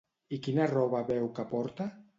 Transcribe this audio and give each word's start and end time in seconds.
I 0.37 0.39
quina 0.47 0.65
roba 0.71 1.03
veu 1.13 1.31
que 1.39 1.47
porta? 1.57 1.91